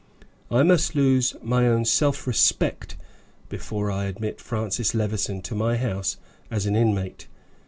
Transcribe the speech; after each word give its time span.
I 0.49 0.63
must 0.63 0.95
lose 0.95 1.35
my 1.43 1.67
own 1.67 1.85
self 1.85 2.25
respect 2.25 2.97
before 3.49 3.91
I 3.91 4.05
admit 4.05 4.41
Francis 4.41 4.95
Levison 4.95 5.43
to 5.43 5.53
my 5.53 5.77
house 5.77 6.17
as 6.49 6.65
an 6.65 6.75
inmate. 6.75 7.27